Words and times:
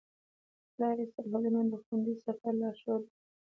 د 0.73 0.75
لارې 0.79 1.05
سرحدونه 1.13 1.59
د 1.71 1.73
خوندي 1.83 2.13
سفر 2.25 2.53
لارښود 2.61 3.01
دي. 3.07 3.13